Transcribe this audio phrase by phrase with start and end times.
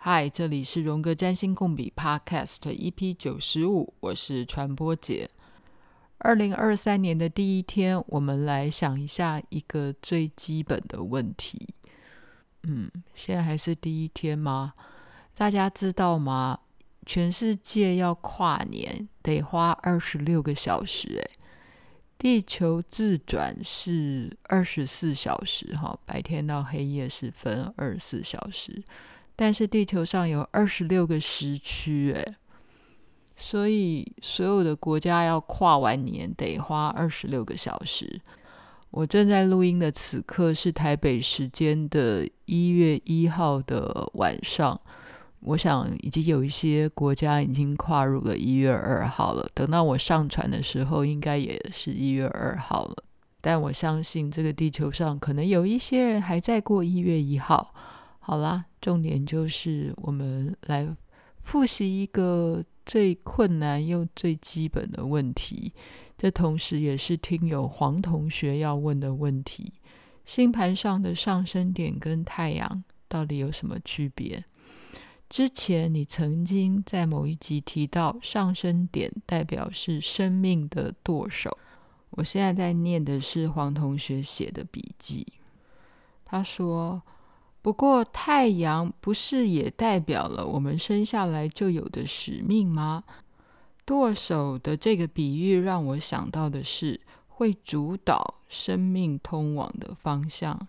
[0.00, 5.28] 嗨，这里是荣格占星共笔 Podcast EP 九十五，我是传播姐。
[6.18, 11.74] 二零二三年的第一天，我们来想一下一个最基本的问题。
[12.62, 14.72] 嗯，现在还是第一天吗？
[15.34, 16.60] 大家知道吗？
[17.04, 21.44] 全世界要跨年得花二十六个小时，哎，
[22.16, 28.84] 地球自转是二十四小时，哈，白天到黑夜是分二十四小时。
[29.40, 32.34] 但是地球上有二十六个时区，诶，
[33.36, 38.20] 所以所有的国家要跨完年得花二十六个小时。
[38.90, 44.80] 我正在录音的此刻是台北时间的一月一号的晚上，
[45.38, 49.48] 我想已经有一些国家已经跨入了一月二号了。
[49.54, 53.04] 等到我上传的时候，应该也是一月二号了。
[53.40, 57.72] 但我相信这个地球上可能有一些人还在过一月一号。
[58.28, 60.86] 好啦，重点就是我们来
[61.44, 65.72] 复习一个最困难又最基本的问题，
[66.18, 69.72] 这同时也是听友黄同学要问的问题：
[70.26, 74.44] 星盘上的上升点跟太阳到底有什么区别？
[75.30, 81.56] 之前你曾经在某一集提到，上升点代表是生命的舵手。
[82.10, 85.26] 我现在在念的是黄同学写的笔记，
[86.26, 87.02] 他说。
[87.68, 93.04] 不过，太阳不是也代表了我们生下来就有的使命吗？
[93.84, 100.66] 舵手的这个比喻让我想到的是，会主导生命通往的方向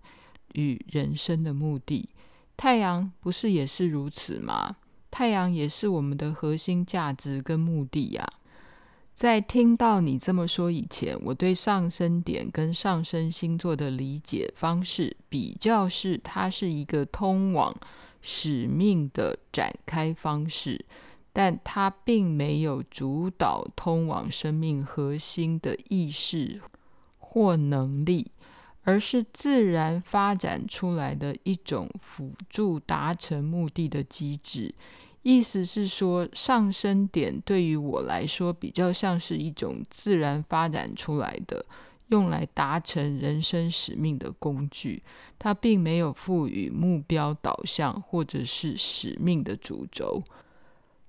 [0.55, 2.09] 与人生的目的。
[2.57, 4.75] 太阳不是也是如此吗？
[5.09, 8.27] 太阳也是我们的核心价值跟目的呀。
[9.19, 17.75] 在听到你这么说以前，我对上升点跟上升星座的理解方式比较是，它是一个通往
[18.21, 20.85] 使命的展开方式，
[21.33, 26.61] 但它并没有主导通往生命核心的意识
[27.17, 28.31] 或能力，
[28.83, 34.73] 而是自然发展出来的一种辅助达成目的的机制。
[35.21, 41.65] 意思是说，上升点对于我来说比较像是一种自然发展出来的，
[42.07, 45.03] 用来达成人生使命的工具。
[45.37, 50.23] 它并没有赋予目标导向或者是使命的主轴。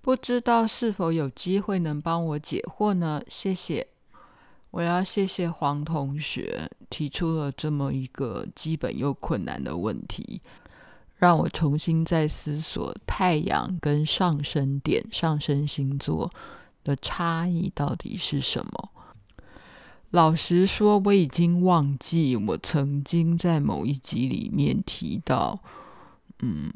[0.02, 3.22] 不知道是否有机会能帮我解惑呢？
[3.28, 3.86] 谢谢。
[4.70, 10.40] 我要谢谢黄同学提出了这么一个基本又困难的问题。
[11.20, 16.32] 让我重新再思索太阳跟上升点、上升星座
[16.82, 18.88] 的差异到底是什么？
[20.12, 25.60] 老实说，我已经忘记我曾经在某一集里面提到，
[26.38, 26.72] 嗯，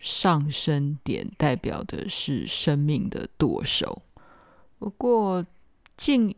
[0.00, 4.02] 上升点代表的是生命的舵手。
[4.80, 5.46] 不过
[5.96, 6.34] 近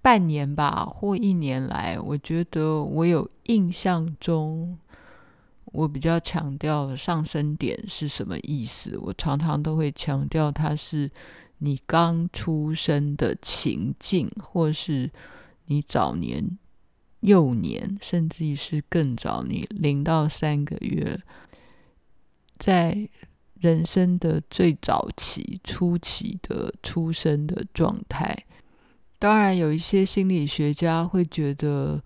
[0.00, 4.78] 半年吧，或一年来，我觉得我有印象中。
[5.72, 8.96] 我比较强调上升点是什么意思？
[8.98, 11.10] 我常常都会强调，它是
[11.58, 15.10] 你刚出生的情境，或是
[15.66, 16.58] 你早年、
[17.20, 21.18] 幼年，甚至于是更早，你零到三个月，
[22.58, 23.08] 在
[23.58, 28.44] 人生的最早期、初期的出生的状态。
[29.18, 32.02] 当然，有一些心理学家会觉得。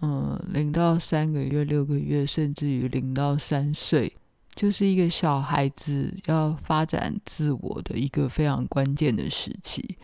[0.00, 4.16] 嗯，零到三个月、六个月，甚至于零到三岁，
[4.54, 9.98] 就是一个小孩子要发展自我的一个非常关键的时期。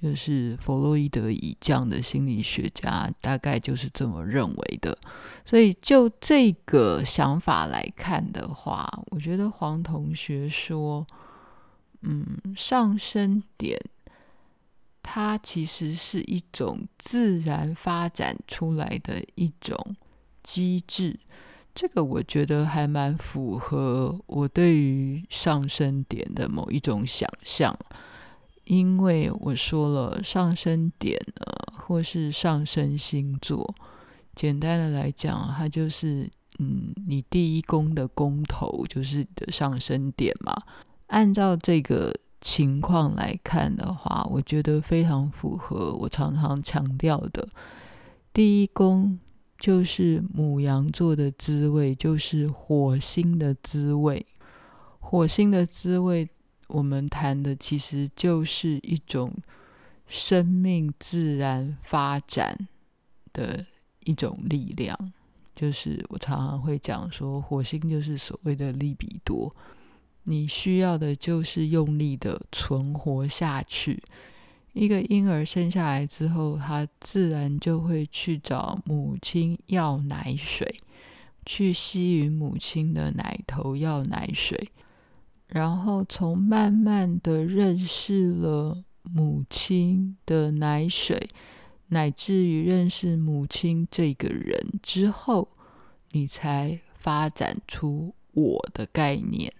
[0.00, 4.96] 就是弗洛伊德以这样的心理学家大概就是这么认为的。
[5.46, 11.06] 所以就这个想法来看的话，我觉得黄同学说，
[12.02, 13.80] 嗯，上升点。
[15.06, 19.94] 它其实是一种自然发展出来的一种
[20.42, 21.20] 机制，
[21.74, 27.78] 这个我觉得还蛮符合我对于上升点的某一种想象。
[28.64, 33.74] 因为我说了，上升点呢，或是上升星座，
[34.34, 36.28] 简单的来讲，它就是
[36.58, 40.56] 嗯，你第一宫的宫头就是你的上升点嘛。
[41.08, 42.12] 按照这个。
[42.44, 47.48] 情况来看的话，我觉得非常符合我常常强调的。
[48.34, 49.18] 第一宫
[49.58, 54.26] 就是牡羊座的滋味，就是火星的滋味。
[55.00, 56.28] 火星的滋味，
[56.68, 59.34] 我们谈的其实就是一种
[60.06, 62.68] 生命自然发展
[63.32, 63.64] 的
[64.00, 64.94] 一种力量。
[65.56, 69.54] 就是我常常会讲说，火星就是所谓的利比多。
[70.24, 74.02] 你需要的就是用力的存活下去。
[74.72, 80.80] 一个婴儿生下来之后，他自然就会去找母亲要奶水，
[81.46, 84.70] 去吸吮母亲的奶头要奶水，
[85.46, 91.30] 然后从慢慢的认识了母亲的奶水，
[91.88, 95.46] 乃至于认识母亲这个人之后，
[96.10, 99.52] 你才发展出我的概念。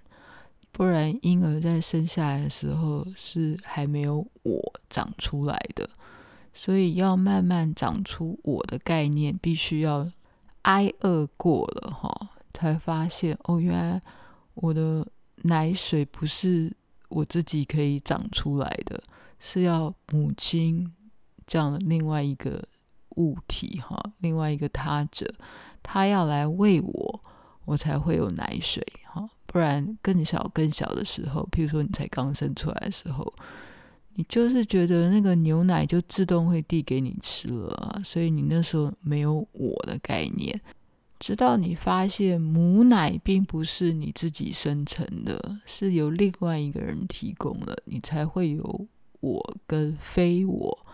[0.75, 5.88] 不然，婴儿在生下来的时候是还没有我长出来的，
[6.53, 10.11] 所以要慢慢长出我的概念，必须要
[10.62, 14.03] 挨饿过了哈，才发现哦，原来
[14.55, 15.06] 我的
[15.43, 16.75] 奶水不是
[17.09, 19.00] 我自己可以长出来的，
[19.38, 20.93] 是要母亲
[21.47, 22.61] 这样的另外一个
[23.11, 25.32] 物体哈，另外一个他者，
[25.85, 27.21] 他要来喂我，
[27.65, 28.85] 我才会有奶水
[29.46, 33.32] 不然更小更小的时候，譬如说你才刚生出来的时候，
[34.14, 40.61] 你就是觉得那个牛奶就自动会递给你吃了啊，所以你那时候没有我的概念。
[41.20, 48.87] 直到你发现母奶并不是你自己生成的，是由另外一个人提供了，你才会有
[49.20, 50.87] 我跟非我，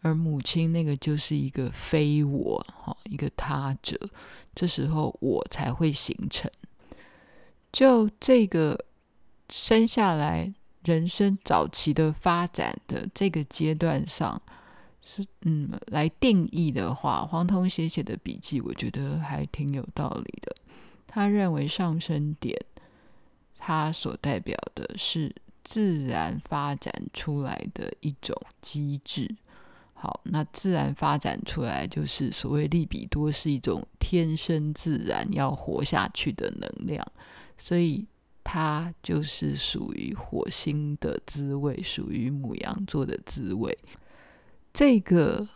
[0.00, 3.96] 而母亲那个就是一个非我，哈，一个他者，
[4.54, 6.50] 这时候我才会形成。
[7.72, 8.84] 就这个
[9.50, 10.52] 生下来
[10.84, 14.40] 人生早期的发展的这个阶段上，
[15.02, 20.56] 是嗯来定义的话，黄铜写写的笔记，我觉得还挺有道理的。
[21.06, 22.56] 他认为上升点，
[23.58, 25.34] 它所代表的是
[25.64, 29.34] 自然发展出来的一种机制。
[29.94, 37.06] 好，那自然发展出来就是所谓利比多，是一种天生自然要活下去的能量。
[37.58, 38.06] 所以
[38.44, 43.76] 它就是属于火星的滋味，属于母羊座的滋味。
[44.72, 45.48] 这个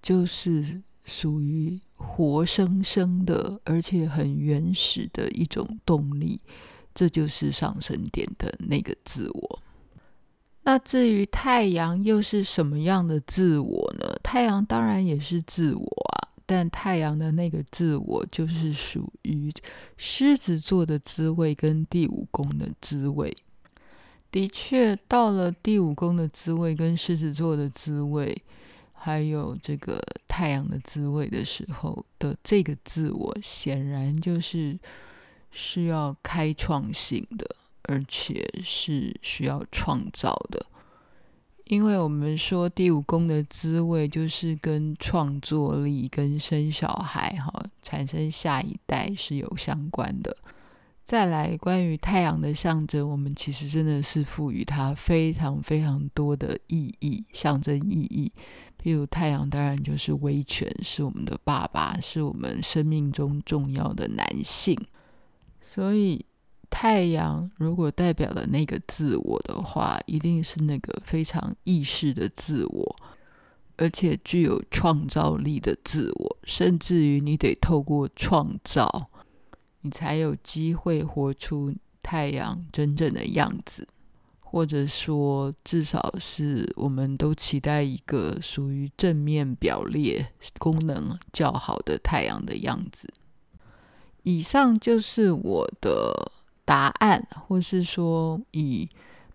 [0.00, 6.40] 就是属于活生生的，而且很原始的一种动力。
[6.94, 9.62] 这就是上升点的那个自我。
[10.62, 14.18] 那至于太阳又是什么样的自我呢？
[14.22, 16.27] 太阳当然也是自我啊。
[16.50, 19.52] 但太阳的那个自我，就是属于
[19.98, 23.36] 狮子座的滋味跟第五宫的滋味。
[24.32, 28.34] 的确，到了第五宫的滋味跟狮子座的滋味，
[28.94, 34.78] 还有这个太阳的滋味的时候的这个自我，显然就是
[35.50, 40.64] 是要开创性的，而且是需要创造的。
[41.68, 50.34] 因为我们说第五宫的滋味就是跟创作力、跟生小孩、哈产生下一代是有相关的。
[51.04, 58.32] 再来，关于太阳的象征，我们其实真的是赋予它非常非常多的意义、象征意义。
[58.82, 64.74] 譬如太阳，当然就是威权，是我们的爸爸，是我们生命中重要的男性，
[65.60, 66.24] 所以。
[66.70, 72.96] 太阳如果代表了那个自我的话，一定是那个非常意识的自我，
[73.76, 79.10] 而且具有创造力的自我，甚至于你得透过创造，
[79.80, 83.88] 你才有机会活出太阳真正的样子，
[84.40, 93.12] 或者说，至少是我们都期待一个属于正面表列、功能较好的太阳的样子。
[94.22, 96.30] 以上就是我的。
[96.68, 98.86] 答案，或是说以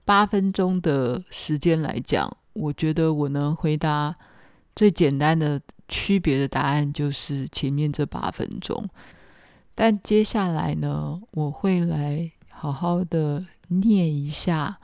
[0.05, 4.15] 八分钟的时间来讲，我觉得我能回答
[4.75, 8.87] 最简单的区别的答案就是前面这八分钟。
[9.73, 14.77] 但接下来呢，我会来好好的念一下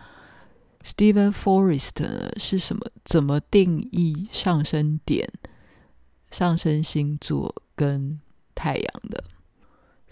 [0.84, 5.30] Steven Forrest 是什么，怎么定义上升点、
[6.32, 8.20] 上升星座跟
[8.56, 9.24] 太阳的。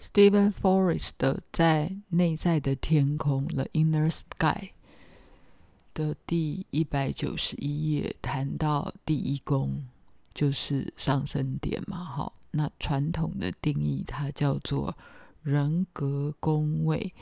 [0.00, 4.70] Stephen Forrest 的在内在的天空 The Inner Sky
[5.92, 9.84] 的第一百九十一页谈到第一宫
[10.32, 14.96] 就是上升点嘛，好，那传统的定义它叫做
[15.42, 17.12] 人格宫位。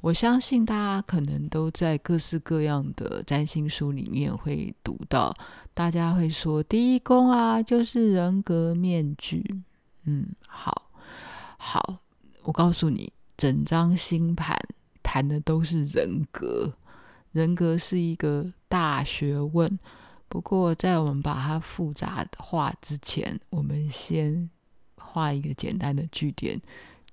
[0.00, 5.36] 我相信大家可能都在各式各样的占星书里面会读到，
[5.74, 9.62] 大家会说第一宫啊就是人格面具。
[10.04, 10.90] 嗯，好，
[11.58, 11.98] 好。
[12.50, 14.58] 我告诉你，整张星盘
[15.04, 16.74] 谈的都是人格，
[17.30, 19.78] 人格是一个大学问。
[20.26, 24.50] 不过，在我们把它复杂化之前，我们先
[24.96, 26.60] 画一个简单的句点，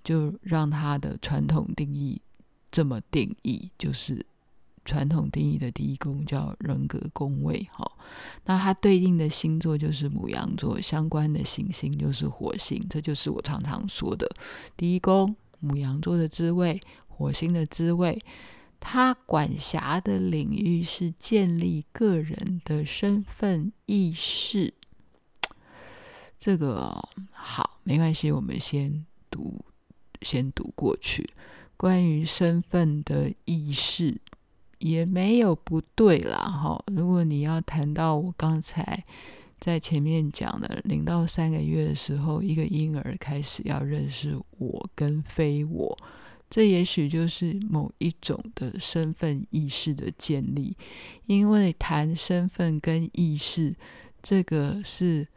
[0.04, 2.20] 就让它的传统定义
[2.72, 4.26] 这么定义，就是
[4.88, 7.68] 传统定义的第一宫叫人格宫位。
[7.72, 7.92] 哈，
[8.46, 12.82] 那它对应的星座就是母羊座，相关的行星就是火星。
[12.90, 14.26] 这就是我常常说的
[14.78, 18.18] 第一宫，母羊座的滋味，火星的滋味。
[18.80, 24.74] 它管辖的领域是建立个人的身份意识。
[26.40, 29.66] 这个、好，没关系，我们先读，
[30.22, 31.28] 先读过去。
[31.76, 34.20] 关于身份的意识
[34.80, 36.84] 也没有不对啦，哈。
[36.88, 39.04] 如果你要谈到我刚才
[39.60, 45.98] 在前面讲的零到三个月的时候，一个婴儿开始要认识我跟非我。
[46.50, 50.78] 这也许就是某一种的身份意识的建立，
[51.26, 53.76] 因为谈身份跟意识，
[54.24, 55.28] 这个是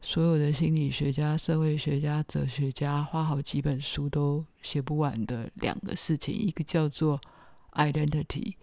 [0.00, 7.20] 所有的心理学家、社会学家、哲学家花好几本书都写不完的两个事情，一个叫做
[7.72, 8.54] identity，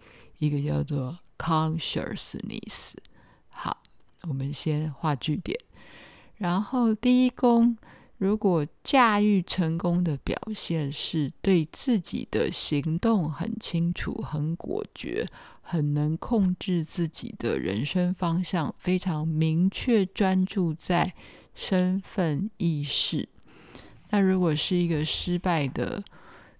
[0.42, 2.94] 一个叫做 consciousness。
[3.48, 3.80] 好，
[4.22, 5.56] 我们先画句点，
[6.36, 7.76] 然后第一宫。
[8.18, 15.26] 如果驾驭成功的表现是对自己的行动很清楚、很果决、
[15.60, 21.12] 很能控制自己的人生方向，非常明确专注在
[21.52, 23.28] 身份意识。
[24.10, 26.00] 那如果是一个失败的、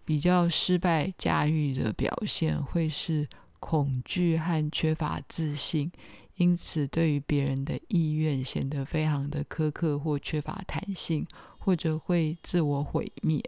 [0.05, 3.29] 比较失败驾驭的表现，会是
[3.63, 5.93] 恐惧和缺乏自信，
[6.35, 11.25] 因此对于别人的意愿显得非常的苛刻或缺乏弹性。
[11.65, 13.41] 或者会自我毁灭，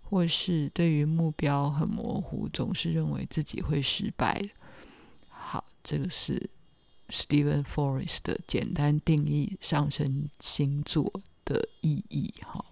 [0.00, 4.42] 或是对于目标很模糊，总是认为自己会失败。
[5.28, 6.48] 好，这个是
[7.10, 12.32] Steven Forrest 的简单定义上升星座的意义。
[12.40, 12.64] 哈，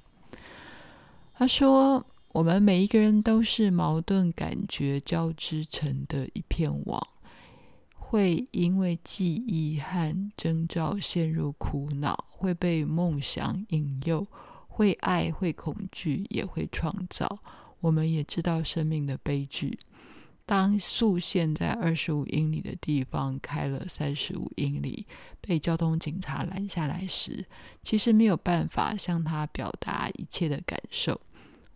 [1.35, 7.09] 他说：“我们每一个人都是矛盾感觉交织成的一片网，
[7.95, 14.27] 会因为记忆和征兆陷入苦恼，会被梦想引诱。”
[14.69, 17.39] 会爱，会恐惧，也会创造。
[17.81, 19.79] 我们也知道生命的悲剧。
[20.45, 25.07] 当速限在二十五英里的地方开了三十五英里，
[25.41, 27.47] 被交通警察拦下来时，
[27.83, 31.19] 其实没有办法向他表达一切的感受。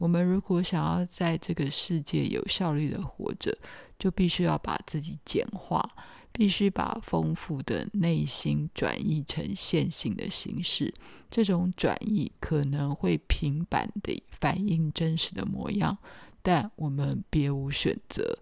[0.00, 3.54] 我们如果想要在这个世界有效率的活着，
[3.99, 5.88] 就必须要把自己简化。
[6.33, 10.95] 必须把丰富的内心转译成线性的形式。
[11.28, 15.99] 这种转译可能会平板地反映真实的模样，
[16.40, 18.38] 但我们别无选择。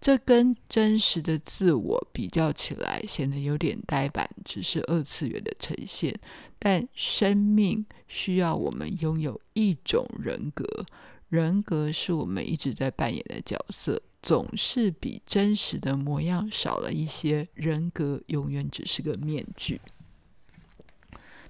[0.00, 6.18] 这跟真实的自我比较起来，显得有点呆板，只是二次元的呈现。
[6.58, 10.64] 但生命需要我们拥有一种人格，
[11.28, 14.02] 人格是我们一直在扮演的角色。
[14.20, 19.80] 总是比真实的模样少了一些，人格永远只是个面具。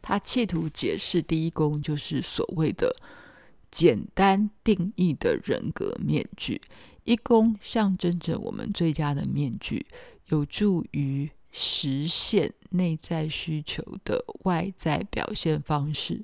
[0.03, 2.95] 他企图解释第一宫就是所谓的
[3.71, 6.61] 简单定义的人格面具，
[7.09, 9.87] 一宫象征着我们最佳的面具，
[10.27, 16.23] 有助于实现内在需求的外在表现方式。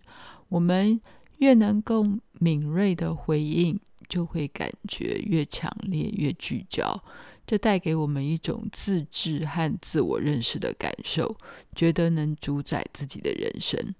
[0.48, 1.00] 我们
[1.38, 2.06] 越能够
[2.38, 3.80] 敏锐的回应。
[4.06, 7.02] 就会感觉越强烈、越聚焦，
[7.46, 11.34] 这带给我们一种自治和自我认识的感受，
[11.74, 13.94] 觉得能主宰自己的人生。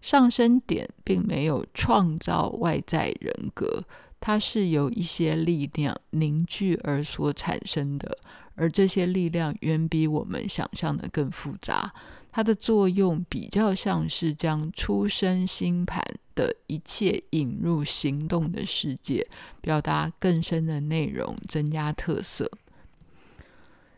[0.00, 3.84] 上升点并没有创造外在人格，
[4.20, 8.18] 它是由一些力量凝聚而所产生的，
[8.54, 11.92] 而这些力量远比我们想象的更复杂。
[12.32, 16.00] 它的作用比较像是将出生星盘
[16.36, 19.26] 的一切引入行动的世界，
[19.60, 22.48] 表达更深的内容，增加特色。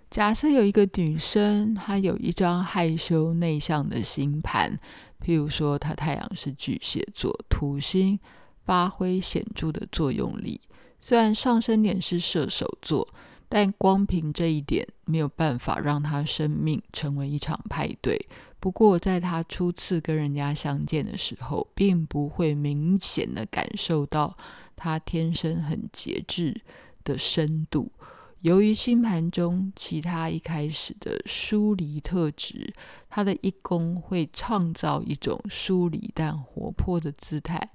[0.08, 4.78] 假设有一个女生，她有一张害羞内向的星盘，
[5.22, 8.18] 譬如说她太阳是巨蟹座，土星
[8.64, 10.60] 发挥显著的作用力，
[11.00, 13.08] 虽然上升点是射手座。
[13.54, 18.18] 但光凭这一点没有办法让他生命成为一场派对。
[18.58, 24.34] 不过，在他初次跟人家相见的时候，并不会明显的感受到
[24.74, 26.62] 他天生很节制
[27.04, 27.92] 的深度。
[28.40, 32.72] 由于星盘中其他一开始的疏离特质，
[33.10, 37.68] 他的一宫会创造一种疏离但活泼的姿态。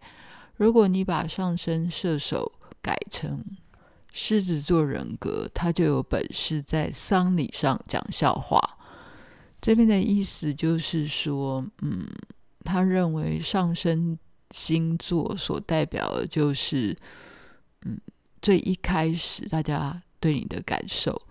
[0.58, 3.44] 如果你把上升射手改成
[4.12, 8.60] 狮子座人格，他就有本事在丧礼上讲笑话。
[9.62, 12.08] 这边的意思就是说，嗯，
[12.64, 14.18] 他认为上升
[14.52, 16.96] 星座所代表的就是，
[17.86, 18.00] 嗯，
[18.42, 21.22] 最一开始大家对你的感受。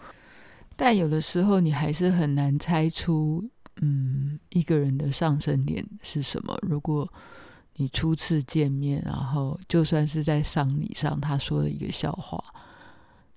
[0.77, 3.49] 但有的时候，你还是很难猜出，
[3.81, 6.57] 嗯，一个人的上升点是什么。
[6.63, 7.11] 如果
[7.79, 12.43] 你初次见面，然后就算是在丧礼上，他说了一个笑话，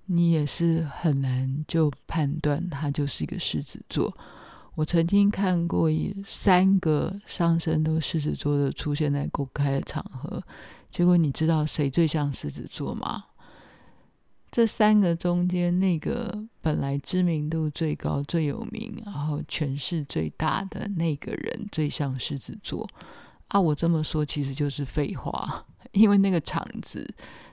[0.06, 4.16] 你也是很难就判断他就是一个狮子座。
[4.74, 10.42] 我曾经看过一三个上升都狮子座的出现在公开的场合，
[10.90, 13.24] 结果你知道谁最像狮子座吗？
[14.50, 22.88] 这三个中间，那个本来知名度最高、最有名，然后权势最大的那个人，最像狮子座
[23.50, 23.60] 啊！
[23.60, 27.08] 我这么说其实就是废话， 因为那个场子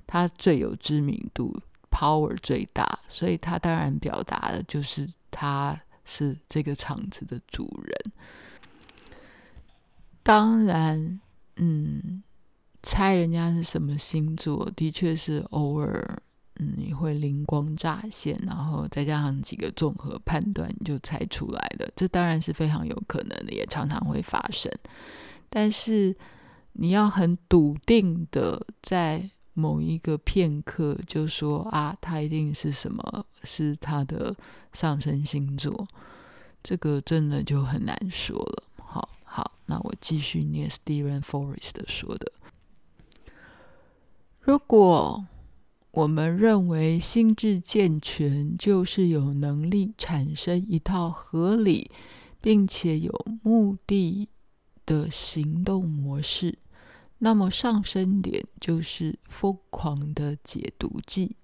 [0.08, 1.56] 它最有知名度
[1.92, 8.12] ，power 最大，所以他当然表达的就是他是这个场子的主人。
[10.24, 11.20] 当然，
[11.56, 12.22] 嗯，
[12.84, 16.22] 猜人家是什么星座，的确是偶尔。
[16.60, 21.88] 嗯，你会灵光乍现，然后再加上几个综合判断，你就猜出来了。
[21.96, 24.72] 这当然是非常有可能的，也常常会发生。
[25.50, 26.16] 但是
[26.74, 34.36] 你要很笃定的在某一个片刻就说啊，他一定是什么，是他的
[34.74, 35.88] 上升星座，
[36.64, 38.64] 这个真的就很难说了。
[38.78, 42.32] 好，好，那我继续念 Steven Forrest 说的，
[44.40, 45.26] 如果。
[45.92, 51.90] 我们认为心智健全就是有能力产生一套合理
[52.40, 53.12] 并且有
[53.42, 54.30] 目的
[54.88, 56.58] 的行动模式，
[57.20, 61.36] 那么上升点就是疯狂的解读剂。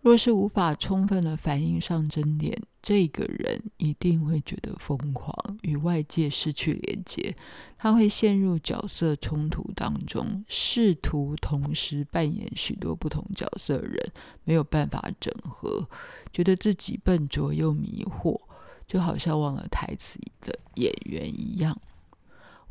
[0.00, 7.34] 若是无法充分的反映上升点，这个人一定会觉得疯狂，与外界失去连接。
[7.76, 14.12] 他会陷入角色冲突当中，试图同时扮演许多不同角色的人，
[14.44, 15.88] 没有办法整合，
[16.32, 18.40] 觉得自己笨拙又迷惑，
[18.86, 21.76] 就好像忘了台词的演员一样。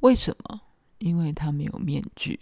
[0.01, 0.62] 为什么？
[0.99, 2.39] 因为他没有面具，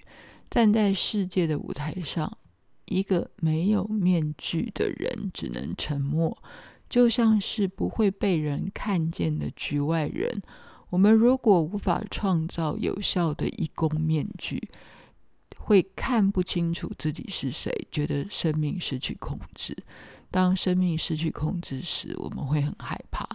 [0.49, 2.37] 站在世界的舞台上。
[2.85, 6.37] 一个没有面具的人只能沉默，
[6.87, 10.39] 就像是不会被人看见的局外人。
[10.91, 14.69] 我们如果无法创造有效的一公面具，
[15.57, 19.75] 会看不清楚自己是谁，觉得生命失去控制。
[20.29, 23.27] 当生命失去控制时，我们会很害怕。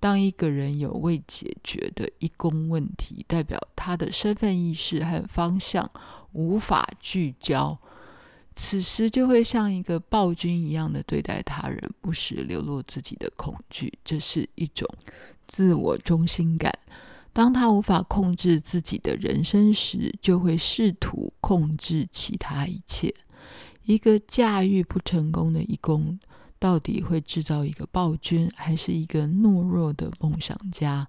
[0.00, 5.90] 当一个人有未解决的一公问题，代表他的身份意识和方向
[6.32, 7.78] 无法聚焦。
[8.54, 14.88] 此时就会像一个暴君一样的对待他人，不时流露自己的恐惧，这是一种
[15.46, 16.76] 自我中心感。
[17.32, 23.14] 当他无法控制自己的人生时，就会试图控制其他一切。
[23.84, 26.18] 一个驾驭不成功的义工，
[26.58, 31.06] 到底会制造一个暴君，还是一个懦弱的梦想家？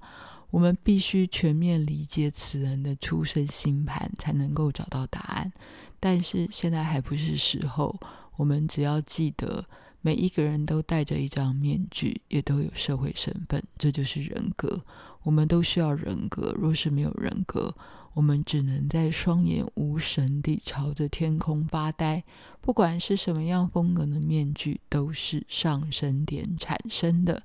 [0.51, 5.51] 我们必须全面理解此人的出生星盘，才能够找到答案。
[5.99, 7.99] 但是现在还不是时候。
[8.35, 9.65] 我们只要记得，
[10.01, 14.81] 每一个人都戴着一张面具，也都有社会身份，这就是人格。
[15.23, 16.55] 我们都需要人格。
[16.57, 17.75] 若是没有人格，
[18.19, 22.21] 我们只能在双眼无神地朝着天空发呆。
[22.59, 27.41] 不管是什么样风格的面具，都是上升点产生的。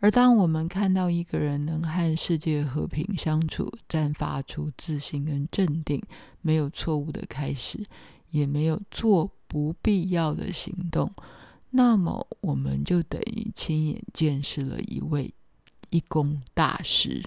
[0.00, 6.02] 而当我们看到一个人能和世界和平相处，散发出自信跟镇定，
[6.40, 7.84] 没有错误的开始，
[8.30, 11.12] 也没有做不必要的行动，
[11.68, 15.34] 那么我们就等于亲眼见识了一位
[15.90, 17.22] 一公大师。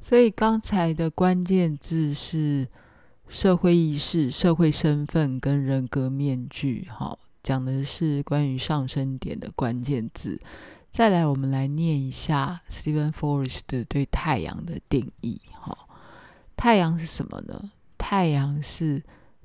[0.00, 2.66] 所以刚才的关键字是
[3.28, 6.86] 社会意识、社会身份跟人格面具。
[6.90, 10.40] 好，讲的是关于上升点的关键字。
[10.90, 15.40] 再来，我们来念一下 Steven Forrest 对太阳的定义。
[15.52, 15.76] 哈，
[16.56, 17.70] 太阳是什么呢？
[17.98, 19.02] 太阳是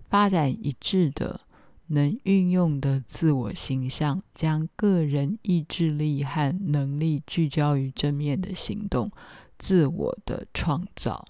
[0.10, 1.42] 发展一致的、
[1.88, 9.12] 能运用的自我形象，将个人意志力和能力聚焦于正面的行动，
[9.58, 11.26] 自我的创造。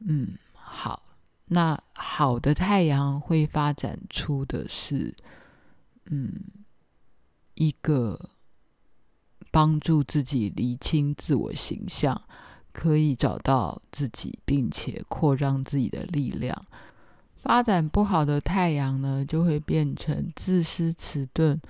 [0.00, 1.02] 嗯，好，
[1.46, 5.14] 那好的太阳会发展出的是，
[6.06, 6.32] 嗯，
[7.54, 8.30] 一个。
[9.52, 12.22] 帮助自己厘清自我形象，
[12.72, 16.66] 可以找到自己，并且扩张自己的力量。
[17.42, 21.60] 发展不好的太阳呢，就会变成自私、迟钝、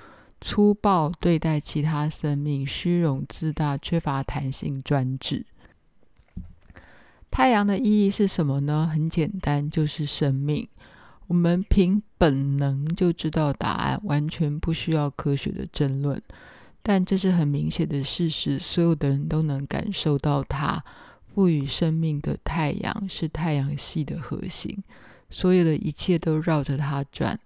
[0.41, 5.45] 粗暴对待其他生命、虚荣、自大、缺乏弹性、专制。
[7.31, 8.91] 太阳的意义是什么呢？
[8.93, 10.69] 很简单，就是生命。
[11.29, 16.21] 我们凭本能就知道答案，完全不需要科学的争论。
[16.83, 20.83] 但这是很明显的事实，所有的人都能感受到它。
[21.33, 24.83] 赋予生命的太阳是太阳系的核心，
[25.31, 27.39] 所有的一切都绕着它转。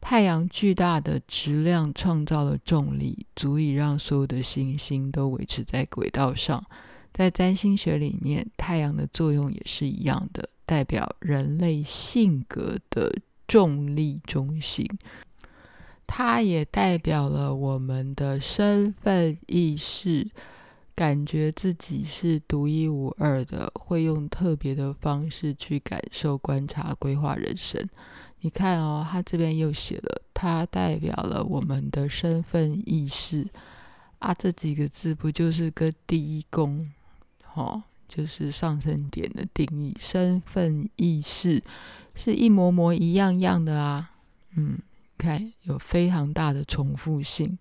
[0.00, 6.64] 太阳巨大的质量创造了重力，足以让所有的行星都维持在轨道上。
[7.12, 13.14] 在占星学里面，太阳的作用也是一样的，代表人类性格的
[13.46, 14.86] 重力中心。
[16.06, 20.28] 它也代表了我们的身份意识，
[20.94, 27.88] 感觉自己是独一无二的，会用特别的方式去感受、观察、规划人生。
[28.42, 33.46] 你看哦，他这边又写了，它代表了我们的身份意识
[34.18, 36.90] 啊，这几个字不就是跟第一宫，
[37.54, 41.62] 哦，就是上升点的定义，身份意识
[42.14, 44.10] 是一模模一样样的啊，
[44.56, 44.78] 嗯，
[45.18, 47.58] 看有非常大的重复性。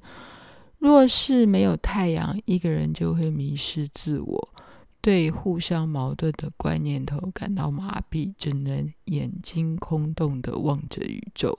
[0.77, 4.49] 若是没有太阳，一个人就会迷失自我。
[5.01, 11.57] 对互相矛盾的观念头感到麻痹，只能眼睛空洞地望着宇宙。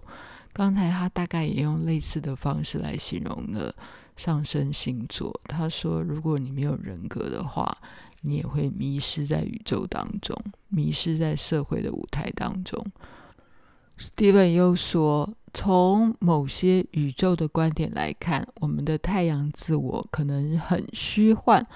[0.53, 3.75] 刚才他大概也用类似的方式来形容了
[4.17, 5.33] 上升星座。
[5.45, 7.79] 他说：“如果你没有人格的话，
[8.21, 10.37] 你也会迷失在宇宙当中，
[10.69, 12.85] 迷失在社会的舞台当中。”
[13.97, 21.67] Steven 又说：“从某些宇宙的观点来看，我们的太阳自我可能很虚幻。”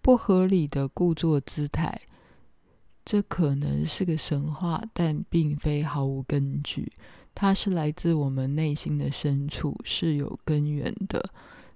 [0.00, 2.00] 不合理的故作姿态，
[3.04, 6.92] 这可能是个神话，但并非毫无根据。
[7.34, 11.30] 它是来自我们内心的深处，是有根源的。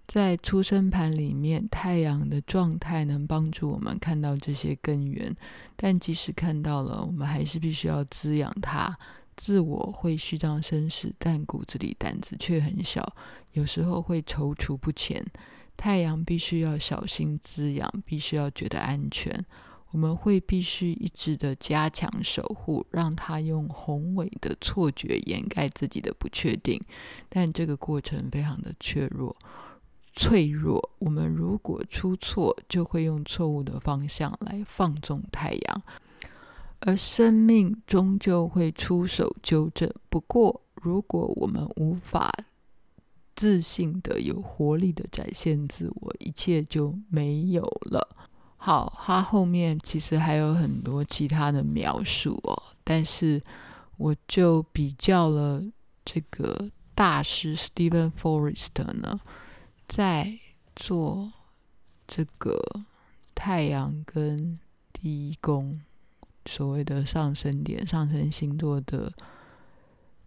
[0.08, 5.35] 在出生盘里面，太阳的状态能帮助我们看到这些根源，
[5.76, 8.98] 但即使看到了，我们还是必须要滋养它。
[9.37, 13.14] 自我会虚张声势，但骨子里胆子却很小，
[13.52, 15.24] 有时候会踌躇不前。
[15.83, 19.45] 太阳必须要小心滋养，必须要觉得安全。
[19.90, 26.81] 我们会必须一直的加强守护，让它用宏伟的错觉掩盖自己的不确定。
[27.29, 29.37] 但这个过程非常的脆弱，
[30.14, 30.88] 脆弱。
[31.01, 35.83] 我们如果出错，就会用错误的方向来放纵太阳，
[36.79, 39.92] 而生命终究会出手纠正。
[40.09, 42.33] 不过，如果我们无法
[43.35, 48.16] 自信的、有活力的展现自我，一切就没有了。
[48.57, 53.42] 好，他后面其实还有很多其他的描述哦，但是
[53.97, 55.62] 我就比较了
[56.05, 59.21] 这个大师 Steven Forrest 呢，
[59.88, 60.38] 在
[60.77, 61.33] 做
[62.07, 62.61] 这个
[63.35, 64.59] 太阳跟
[64.92, 65.81] 第一宫
[66.47, 69.12] 所谓的上升点、上升星座的。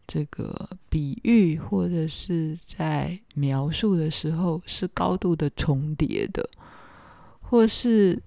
[0.08, 6.48] 这个比喻或者是在描述的时候是高度的重叠的，
[7.42, 8.22] 或是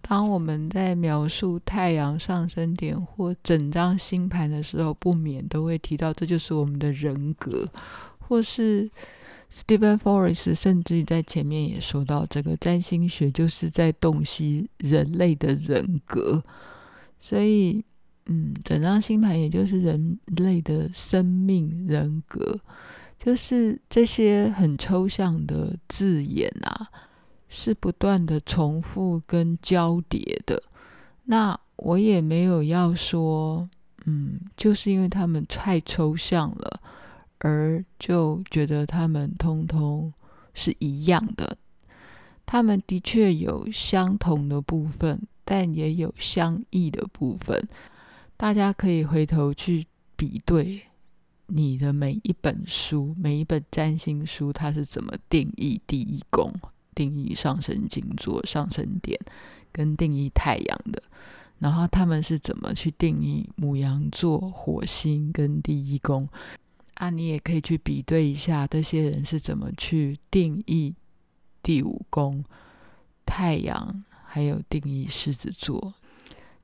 [0.00, 7.68] 当我们在描述太阳上升点或整张星盘的时候，不免都会提到这就是我们的人格，
[8.18, 8.90] 或是
[9.52, 16.42] Stephen Forrest 甚至在前面也说到，这个占星学就是在洞悉人类的人格，
[17.18, 17.84] 所以。
[18.32, 22.60] 嗯，整张星盘也就是人类的生命人格，
[23.18, 26.86] 就是这些很抽象的字眼啊，
[27.48, 30.62] 是不断的重复跟交叠的。
[31.24, 33.68] 那我也没有要说，
[34.06, 36.80] 嗯，就是因为他们太抽象了，
[37.38, 40.12] 而就觉得他们通通
[40.54, 41.56] 是一样的。
[42.46, 47.68] 他们的确有相同的部分，但也有相异的部分。
[48.40, 50.80] 大家可以回头去比对
[51.48, 56.50] 你的每一本书，每一本占星书，它是怎么定义第一宫、
[56.94, 59.20] 定义上升星座、上升点
[59.70, 61.02] 跟定义太阳的，
[61.58, 66.26] 然后他们是怎么去定义牡羊座、火星跟第一宫
[66.94, 67.10] 啊？
[67.10, 70.94] 你也可以去比对一下这些人是怎么去定义
[71.62, 72.42] 第五宫、
[73.26, 75.92] 太阳，还有定义狮子座。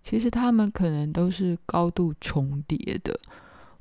[0.08, 3.18] 其实他们可能都是高度重叠的。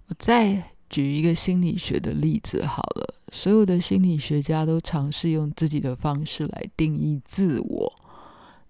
[0.08, 7.94] 我再举一个心理学的例子好了，所有的心理学家都尝试用自己的方式来定义自我。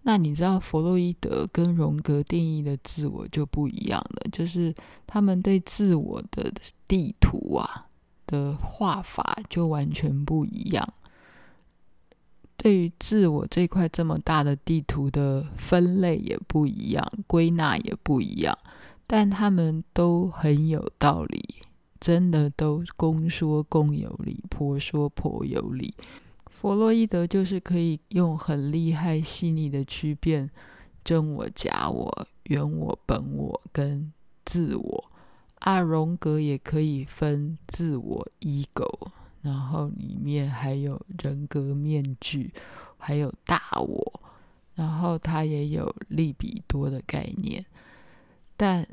[0.02, 4.76] 那你知道弗洛伊德跟荣格定义的自我就不一样了，就是
[5.08, 6.52] 他们对自我的
[6.86, 7.88] 地图啊
[8.28, 10.94] 的画法就完全不一样。
[12.58, 18.58] 对于自我这块这么大的地图的分类也不一样，归纳也不一样，
[19.06, 21.56] 但他们都很有道理。
[22.00, 25.94] 真的都公说公有理，婆说婆有理。
[26.48, 30.50] 弗洛伊德就是可以用很厉害细腻的区辨
[31.04, 34.12] 真我、假我、原我、本我跟
[34.46, 35.12] 自我。
[35.60, 39.08] 阿，荣格也可以分自我、ego，
[39.46, 42.52] 然后里面还有人格面具，
[42.98, 44.22] 还有大我，
[44.74, 47.64] 然后他也有利比多的概念。
[48.58, 48.86] 但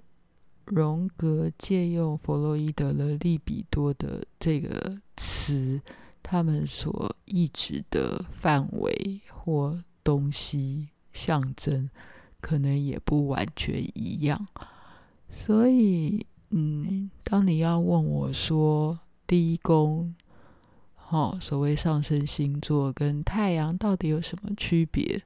[0.67, 5.81] 荣格借用弗洛伊德的利比多的这个词。
[6.25, 11.91] 他们所意指的范围或东西象征，
[12.41, 14.47] 可能也不完全一样。
[15.29, 20.15] 所以，嗯，当你要问我说第一宫，
[21.13, 25.23] 哦，所谓上升星座跟太阳到底有什么区别？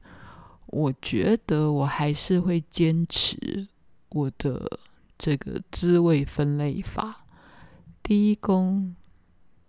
[0.67, 3.69] 我觉得我还是会坚持
[4.09, 4.81] 我的
[5.17, 7.25] 这个滋味分类法。
[8.03, 8.95] 第一宫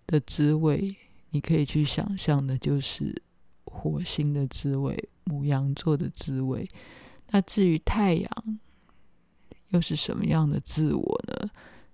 [0.05, 0.95] 的滋味。
[1.31, 3.21] 你可以去想象的，就是
[3.65, 6.67] 火星的滋味，牡羊座的滋味。
[7.29, 8.59] 那至于太阳，
[9.69, 11.49] 又是什么样的自我呢？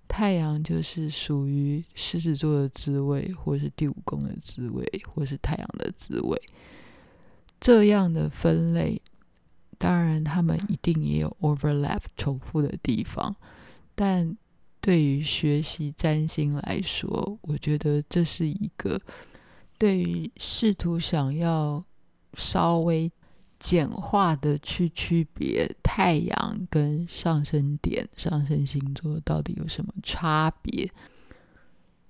[0.08, 6.40] 太阳就是属于狮子座的滋味，或是第五宫的滋味，或是太阳的滋味。
[7.60, 9.00] 这样的分类，
[9.78, 13.36] 当然他们一定也有 overlap 重复的地方，
[13.94, 14.36] 但。
[14.80, 19.00] 对于学习占星来说，我觉得这是一个
[19.78, 21.82] 对于试图想要
[22.34, 23.10] 稍微
[23.64, 30.90] 简化的去区别太阳跟上升点、上升星座到底有什么差别，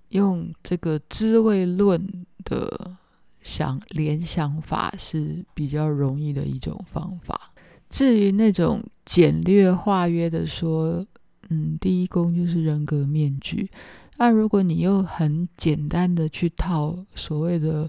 [0.08, 2.96] 用这个知味论的
[3.40, 7.52] 想联想法是比较容易的一种方法。
[7.88, 11.06] 至于那种简略化约的说，
[11.50, 13.70] 嗯，第一宫就是人格面具。
[14.16, 17.88] 那如果你又很简单的去套所谓的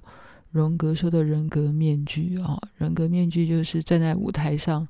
[0.55, 4.87] 荣格说的人格面具啊，人格面具就是站在舞台上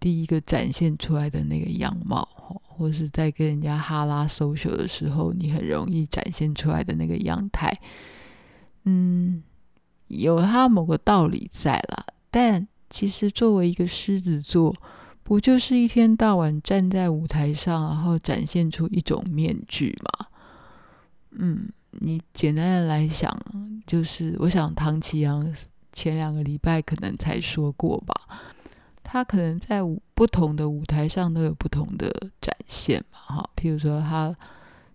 [0.00, 2.28] 第一个展现出来的那个样貌，
[2.62, 7.72] 或是在跟人家哈拉 social 的时候，你很容易展现出来的那个样态。
[8.86, 9.42] 嗯，
[10.08, 14.74] 有它某个道理在啦，但其实作为一个狮子座。
[15.26, 20.26] 不就是一天到晚站在舞台上，然后展现出一种面具吗？
[21.30, 21.70] 嗯，
[22.00, 23.36] 你简单的来想，
[23.86, 25.54] 就是我想唐綺阳
[25.92, 28.14] 前两个礼拜可能才说过吧，
[29.02, 29.80] 他可能在
[30.14, 34.34] 不同的舞台上都有不同的展现嘛，哈，譬如说他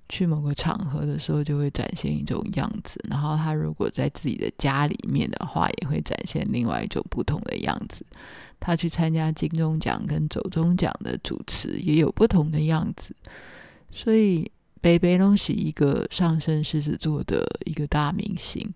[0.08, 8.06] 去某个场合的时候就会展现一种样子，然后他如果在自己的家里面的话，也会展现另外一种不同的样子。
[8.60, 13.16] 他去参加金钟奖跟走钟奖的主持也有不同的样子，
[13.90, 18.74] 所以北北龙是一个上升狮子座的一个大明星，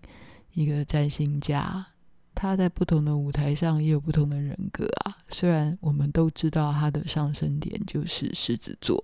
[0.52, 1.86] 一个占星家，
[2.34, 5.16] 他在不同的舞台上也有不同的人格啊。
[5.30, 9.02] 虽然我们都知道他的上升点就是狮子座，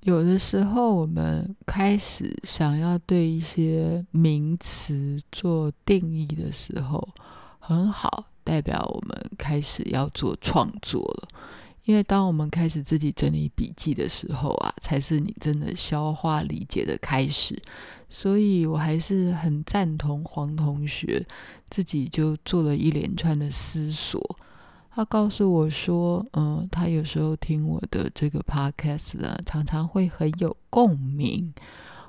[0.00, 7.08] 有的时候我们开始想要对一些名词做定义的时候，
[7.58, 8.26] 很好。
[8.42, 11.28] 代表我们开始要做创作了，
[11.90, 17.60] 因为当我们开始自己整理笔记的时候啊，才是你真的消化理解的开始。
[18.08, 21.26] 所以我还是很赞同黄同学
[21.68, 24.20] 自己就做了一连串的思索。
[24.94, 31.52] 他告诉我说，嗯，他有时候听我的这个 podcast 呢，常常会很有共鸣。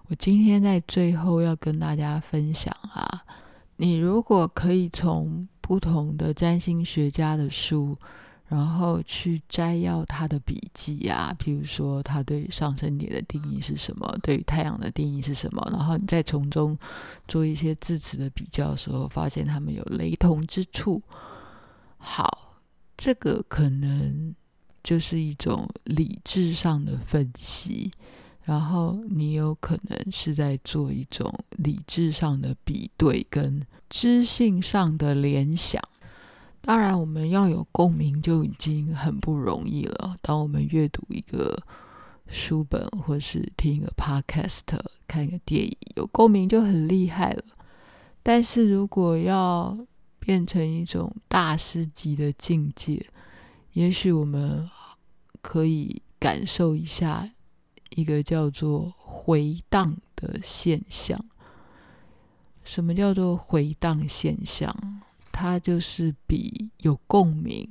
[0.10, 3.24] 我今天在最后要跟大家分享啊，
[3.78, 7.98] 你如果可以从不同的占星学家的书，
[8.52, 16.78] 然后去摘要他的笔记啊，比如说他对上升点的定义是什么，对于太阳的定义是什么，然后你再从中
[17.30, 21.02] 做一些字词的比较的时候，发现他们有雷同之处。
[21.98, 22.58] 好，
[22.98, 24.36] 这个可能
[24.84, 27.90] 就是一种理智上的分析。
[28.44, 35.82] 然后你有可能是在做一种理智上的比对跟知性上的联想。
[36.62, 40.16] 当然，我们要有共鸣就已经很不容易了。
[40.22, 41.62] 当我们阅读一个
[42.28, 44.62] 书本，或是听一个 podcast、
[45.08, 47.44] 看一个电影，有共鸣就很厉害了。
[48.24, 49.78] 但是如果要
[50.20, 53.06] 变成一种大师级的境界，
[53.74, 54.70] 也许我们
[55.42, 57.30] 可以感受一下。
[57.96, 61.20] 一个叫做回荡的现象。
[62.64, 64.74] 什么叫做回荡现象？
[65.42, 67.68] 它就是比有共鸣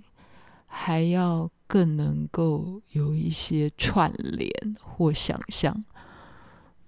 [0.67, 4.51] 还要更能够有一些串联
[4.83, 5.85] 或想象。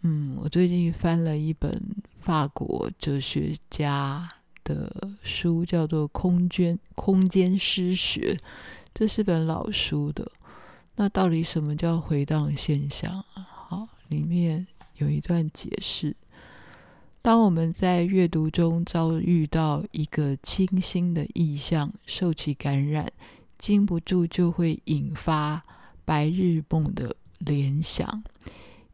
[0.00, 1.80] 嗯，我最近翻了一本
[2.18, 4.28] 法国哲学家
[4.64, 8.34] 的书，叫做《空间空间诗学》，
[8.92, 10.28] 这是本老书的。
[10.96, 13.46] 那到底什么叫回荡现象啊？
[13.48, 14.66] 好，里面
[14.96, 16.16] 有一段解释：
[17.22, 23.11] 当我们在阅读中遭遇到一个清新的意象，受其感染，
[23.56, 25.62] 禁不住就会引发
[26.04, 28.24] 白日梦的联想。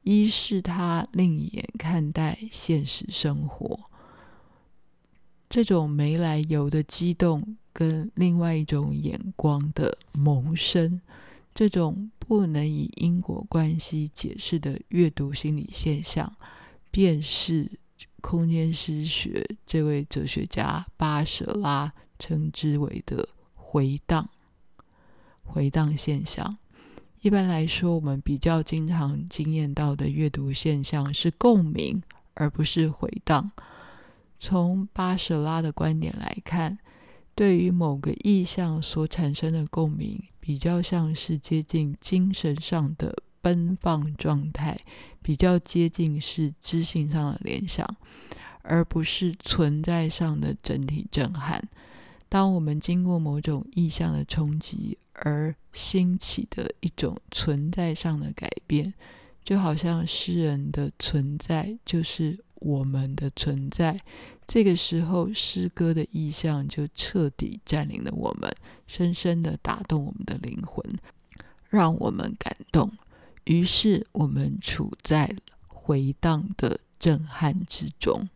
[0.02, 3.80] 一是他另眼看待现实生活，
[5.48, 11.00] 这种没来由的激动，跟另外一种眼光的萌生，
[11.54, 16.30] 这种不能以因果关系解释的阅读心理现象，
[16.90, 17.70] 便是
[18.20, 24.28] 空间诗学这位哲学家巴舍拉称之为的回荡，
[25.42, 26.58] 回荡现象。
[27.20, 32.02] 一般来说，我们比较经常经验到的阅读现象是共鸣，
[32.34, 33.50] 而不是回荡。
[34.38, 36.78] 从巴舍拉的观点来看，
[37.34, 44.78] 对于某个意象所产生的共鸣，比较像是接近精神上的奔放状态，
[45.28, 47.86] 比较接近是知性上的联想，
[48.62, 51.62] 而不是存在上的整体震撼。
[52.30, 58.94] 当我们经过某种意象的冲击，而兴起的一种存在上的改变，
[59.44, 64.00] 就好像诗人的存在就是我们的存在。
[64.46, 68.50] 这个时候，诗歌的意象就彻底占领了我们，
[68.86, 70.82] 深深地打动我们的灵魂，
[71.68, 72.90] 让我们感动。
[73.48, 75.34] 于是，我们处在
[75.66, 78.28] 回荡的震撼之中。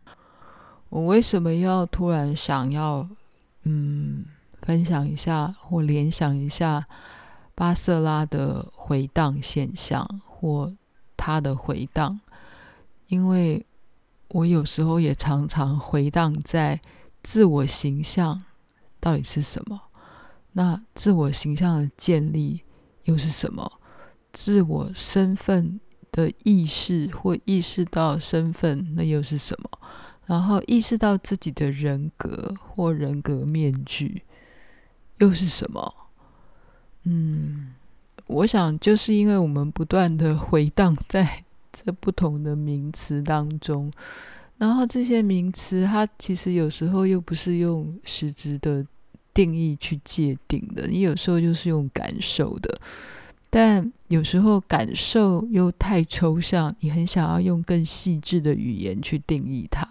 [0.89, 3.07] 我为什么要突然想要，
[3.61, 4.25] 嗯，
[4.63, 6.87] 分享一下或联想一下
[7.53, 10.73] 巴瑟拉的回荡现象或
[11.15, 12.19] 他的回荡，
[13.05, 13.63] 因为
[14.29, 16.81] 我有时候也常常回荡在
[17.21, 18.43] 自我形象
[18.99, 19.79] 到底是什么？
[20.53, 22.61] 那自我形象的建立
[23.03, 23.79] 又是什么？
[24.33, 25.79] 自我身份
[26.11, 29.69] 的意识或意识到身份，那又是什么？
[30.25, 34.23] 然后意识到自己的人格或人格面具。
[35.19, 35.93] 又是什么？
[37.03, 37.73] 嗯，
[38.27, 43.91] 我想就是因为我们不断的回荡在 这不同的名词当中，
[44.57, 48.85] 然后这些名词它其实有时候又不是用实质的
[49.33, 52.81] 定义去界定的，你有时候就是用感受的，
[53.53, 59.87] 但有时候感受又太抽象，你很想要用更细致的语言去定义它，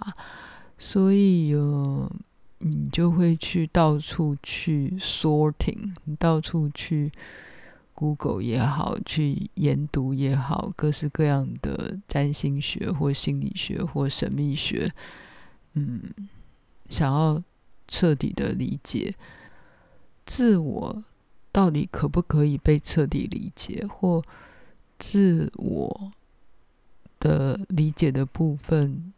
[0.77, 2.11] 所以呃。
[2.65, 7.11] 你就会去到处去 sorting，你到处去
[7.93, 14.93] Google 也好，去研读也好，各式各样的占星学或心理学或神秘学，
[15.75, 16.03] 嗯，
[16.89, 17.43] 想要
[17.89, 19.13] 彻底的理解
[20.25, 21.03] 自我
[21.53, 24.25] 到底可不可以被彻底理解，或
[24.99, 26.13] 自我
[27.21, 29.13] 的理解的部分。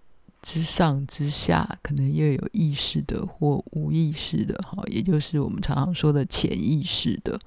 [0.46, 7.40] 之上之下，可能又有意识的或无意识的，哈，也就是我们常常说的潜意识的。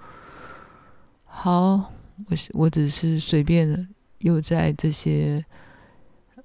[1.24, 1.94] 好，
[2.26, 3.88] 我是我只是随便，
[4.22, 5.46] 又在这些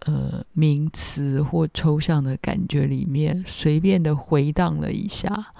[0.00, 5.54] 呃名词或抽象的感觉里面随便的回荡了一下。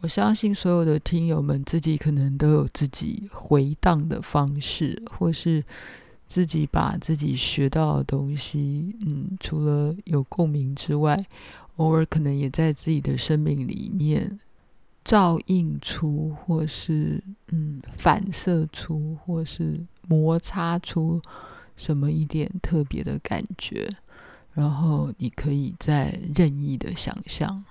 [0.00, 5.64] 我相信所有的听友们自己可能都有自己回荡的方式，或是。
[6.30, 11.24] 自己把自己学到的东西，嗯，除了有共鸣之外，
[11.76, 14.38] 偶尔可能也在自己的生命里面
[15.02, 21.18] 照映出，或是嗯反射出，或是摩擦出
[21.78, 23.88] 什么一点特别的感觉，
[24.52, 27.64] 然后你可以再任意的想象，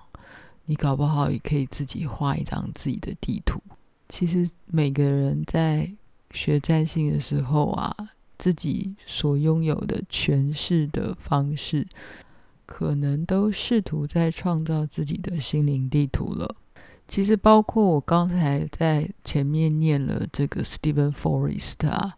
[0.67, 3.59] 你搞不好也可以自己画一张自己的地图。
[4.07, 5.91] 其实每个人在
[6.31, 7.93] 学占星的时候啊。
[8.39, 11.87] 自己所拥有的诠释的方式，
[12.67, 16.55] 可能都试图在创造自己的心灵地图了。
[17.07, 22.15] 其实，包括我刚才在前面念了这个 Steven Forrest 啊，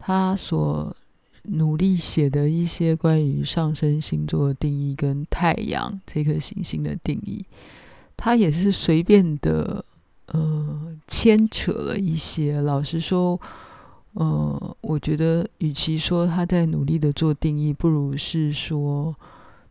[0.00, 0.96] 他所
[1.44, 7.46] 努力写的一些关于上升星座的定义跟太阳这颗行星的定义，
[8.22, 9.84] 他也是随便的
[10.26, 12.60] 呃牵扯了一些。
[12.60, 13.40] 老实说。
[14.14, 19.16] 呃，我觉得，与其说他在努力的做定义，不如是说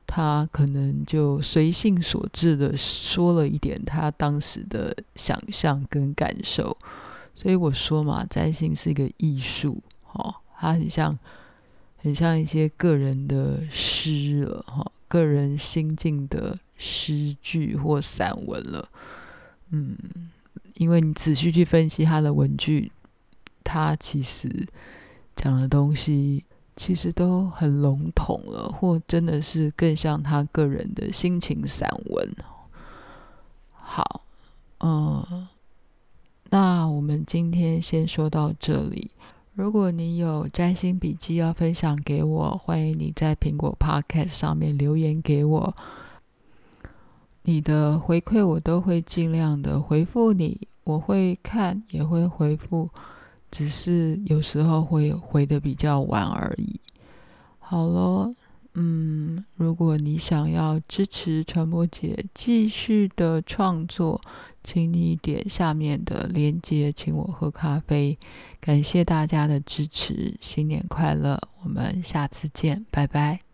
[0.07, 6.75] 他可能就随性所致的说了一点他当时的想象跟感受。
[7.35, 9.83] 所以我说嘛，占星是一个艺术，
[10.13, 11.15] 哦，它很像
[11.97, 18.87] 很像一些个人的诗了哈，个人心境的诗句或散文了。
[19.71, 19.97] 嗯，
[20.75, 22.93] 因为你仔细去分析他的文句，
[23.61, 24.65] 他其实
[25.35, 26.45] 讲的东西
[26.77, 32.33] 其实都很笼统了，或真的是更像他个人的心情散文。
[33.73, 34.21] 好，
[34.79, 35.49] 嗯，
[36.51, 39.11] 那我们今天先说到这里。
[39.53, 45.75] 如果你有占星笔记要分享给我，欢迎你在苹果 Podcast 上面留言给我。
[47.43, 52.89] 你的回馈我都会尽量的回复你，我会看也会回复，
[53.51, 56.79] 只是有时候会回的比较晚而已。
[57.59, 58.33] 好咯，
[58.75, 64.21] 嗯，如果你想要支持传播姐继续的创作，
[64.63, 68.17] 请你点下面的链接，请我喝咖啡。
[68.59, 71.39] 感谢大家的支持，新年快乐！
[71.63, 73.50] 我们下次见，拜拜。